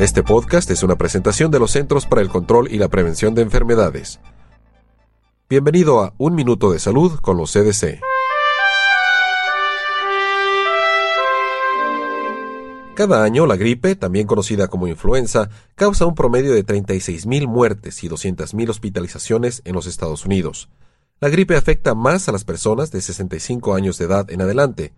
Este 0.00 0.22
podcast 0.22 0.70
es 0.70 0.82
una 0.82 0.96
presentación 0.96 1.50
de 1.50 1.58
los 1.58 1.72
Centros 1.72 2.06
para 2.06 2.22
el 2.22 2.30
Control 2.30 2.72
y 2.72 2.78
la 2.78 2.88
Prevención 2.88 3.34
de 3.34 3.42
Enfermedades. 3.42 4.18
Bienvenido 5.46 6.00
a 6.00 6.14
Un 6.16 6.34
Minuto 6.34 6.72
de 6.72 6.78
Salud 6.78 7.20
con 7.20 7.36
los 7.36 7.52
CDC. 7.52 8.00
Cada 12.94 13.22
año, 13.22 13.44
la 13.44 13.56
gripe, 13.56 13.94
también 13.94 14.26
conocida 14.26 14.68
como 14.68 14.88
influenza, 14.88 15.50
causa 15.74 16.06
un 16.06 16.14
promedio 16.14 16.54
de 16.54 16.64
36.000 16.64 17.46
muertes 17.46 18.02
y 18.02 18.08
200.000 18.08 18.70
hospitalizaciones 18.70 19.60
en 19.66 19.74
los 19.74 19.86
Estados 19.86 20.24
Unidos. 20.24 20.70
La 21.20 21.28
gripe 21.28 21.58
afecta 21.58 21.94
más 21.94 22.26
a 22.26 22.32
las 22.32 22.44
personas 22.44 22.90
de 22.90 23.02
65 23.02 23.74
años 23.74 23.98
de 23.98 24.06
edad 24.06 24.30
en 24.30 24.40
adelante. 24.40 24.94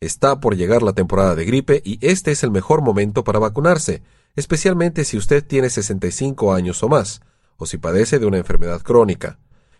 Está 0.00 0.38
por 0.40 0.54
llegar 0.54 0.82
la 0.82 0.92
temporada 0.92 1.34
de 1.34 1.46
gripe 1.46 1.80
y 1.82 1.98
este 2.06 2.30
es 2.32 2.42
el 2.42 2.50
mejor 2.50 2.82
momento 2.82 3.24
para 3.24 3.38
vacunarse, 3.38 4.02
especialmente 4.36 5.04
si 5.04 5.16
usted 5.16 5.44
tiene 5.44 5.70
65 5.70 6.52
años 6.52 6.82
o 6.82 6.88
más, 6.88 7.20
o 7.56 7.66
si 7.66 7.78
padece 7.78 8.18
de 8.18 8.26
una 8.26 8.38
enfermedad 8.38 8.82
crónica. 8.82 9.38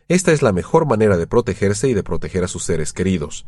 Esta 0.08 0.32
es 0.32 0.42
la 0.42 0.52
mejor 0.52 0.86
manera 0.86 1.16
de 1.16 1.26
protegerse 1.26 1.88
y 1.88 1.94
de 1.94 2.02
proteger 2.02 2.44
a 2.44 2.48
sus 2.48 2.64
seres 2.64 2.92
queridos. 2.92 3.46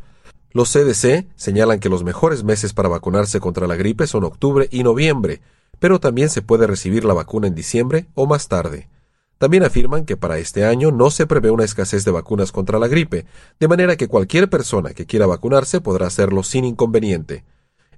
Los 0.51 0.71
CDC 0.71 1.27
señalan 1.35 1.79
que 1.79 1.89
los 1.89 2.03
mejores 2.03 2.43
meses 2.43 2.73
para 2.73 2.89
vacunarse 2.89 3.39
contra 3.39 3.67
la 3.67 3.75
gripe 3.75 4.07
son 4.07 4.23
octubre 4.23 4.67
y 4.71 4.83
noviembre, 4.83 5.41
pero 5.79 5.99
también 5.99 6.29
se 6.29 6.41
puede 6.41 6.65
recibir 6.67 7.05
la 7.05 7.13
vacuna 7.13 7.47
en 7.47 7.55
diciembre 7.55 8.07
o 8.15 8.25
más 8.25 8.47
tarde. 8.47 8.89
También 9.37 9.63
afirman 9.63 10.05
que 10.05 10.17
para 10.17 10.39
este 10.39 10.65
año 10.65 10.91
no 10.91 11.11
se 11.11 11.27
prevé 11.27 11.51
una 11.51 11.63
escasez 11.63 12.03
de 12.05 12.11
vacunas 12.11 12.51
contra 12.51 12.79
la 12.79 12.87
gripe, 12.87 13.25
de 13.59 13.67
manera 13.67 13.95
que 13.95 14.07
cualquier 14.07 14.49
persona 14.49 14.93
que 14.93 15.05
quiera 15.05 15.27
vacunarse 15.27 15.79
podrá 15.79 16.07
hacerlo 16.07 16.41
sin 16.41 16.65
inconveniente. 16.65 17.45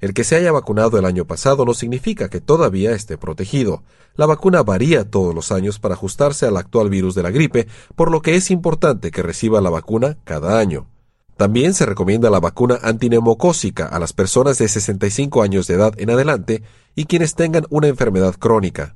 El 0.01 0.13
que 0.13 0.23
se 0.23 0.35
haya 0.37 0.51
vacunado 0.51 0.97
el 0.97 1.05
año 1.05 1.25
pasado 1.25 1.65
no 1.65 1.73
significa 1.73 2.29
que 2.29 2.39
todavía 2.39 2.91
esté 2.91 3.17
protegido. 3.17 3.83
La 4.15 4.25
vacuna 4.25 4.63
varía 4.63 5.09
todos 5.09 5.35
los 5.35 5.51
años 5.51 5.79
para 5.79 5.95
ajustarse 5.95 6.45
al 6.45 6.57
actual 6.57 6.89
virus 6.89 7.15
de 7.15 7.23
la 7.23 7.31
gripe, 7.31 7.67
por 7.95 8.09
lo 8.09 8.21
que 8.21 8.35
es 8.35 8.49
importante 8.49 9.11
que 9.11 9.23
reciba 9.23 9.59
la 9.59 9.69
vacuna 9.69 10.17
cada 10.23 10.59
año. 10.59 10.87
También 11.35 11.73
se 11.73 11.85
recomienda 11.85 12.29
la 12.29 12.39
vacuna 12.39 12.79
antineumocócica 12.81 13.85
a 13.85 13.99
las 13.99 14.13
personas 14.13 14.57
de 14.57 14.67
65 14.67 15.41
años 15.41 15.67
de 15.67 15.75
edad 15.75 15.93
en 15.97 16.09
adelante 16.09 16.63
y 16.95 17.05
quienes 17.05 17.35
tengan 17.35 17.65
una 17.69 17.87
enfermedad 17.87 18.35
crónica. 18.35 18.95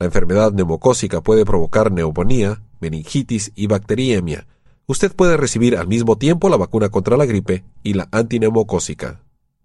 La 0.00 0.06
enfermedad 0.06 0.52
neumocócica 0.52 1.20
puede 1.20 1.44
provocar 1.44 1.90
neumonía, 1.90 2.62
meningitis 2.80 3.52
y 3.56 3.66
bacteriemia. 3.66 4.46
Usted 4.86 5.14
puede 5.14 5.36
recibir 5.36 5.76
al 5.76 5.88
mismo 5.88 6.16
tiempo 6.16 6.48
la 6.48 6.56
vacuna 6.56 6.88
contra 6.88 7.16
la 7.16 7.26
gripe 7.26 7.64
y 7.82 7.94
la 7.94 8.08
antineumocócica. 8.12 9.20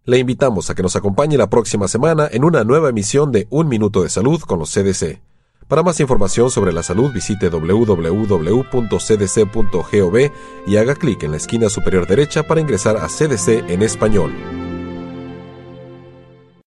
Le 0.05 0.17
invitamos 0.17 0.69
a 0.69 0.75
que 0.75 0.83
nos 0.83 0.97
acompañe 0.97 1.37
la 1.37 1.49
próxima 1.49 1.87
semana 1.87 2.27
en 2.29 2.43
una 2.43 2.65
nueva 2.65 2.89
emisión 2.89 3.31
de 3.31 3.47
Un 3.49 3.69
Minuto 3.69 4.03
de 4.03 4.09
Salud 4.09 4.41
con 4.41 4.59
los 4.59 4.69
CDC. 4.73 5.21
Para 5.69 5.81
más 5.81 6.01
información 6.01 6.51
sobre 6.51 6.73
la 6.73 6.83
salud 6.83 7.13
visite 7.13 7.47
www.cdc.gov 7.47 8.11
y 10.67 10.75
haga 10.75 10.95
clic 10.95 11.23
en 11.23 11.31
la 11.31 11.37
esquina 11.37 11.69
superior 11.69 12.05
derecha 12.05 12.43
para 12.43 12.59
ingresar 12.59 12.97
a 12.97 13.07
CDC 13.07 13.69
en 13.69 13.81
español. 13.81 14.52